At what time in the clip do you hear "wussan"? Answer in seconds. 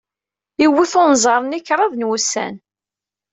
2.07-2.55